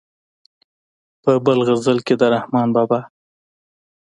په 1.23 1.31
بل 1.45 1.59
غزل 1.67 1.97
کې 2.05 2.15
د 2.17 2.23
رحمان 2.33 2.67
بابا. 2.75 2.99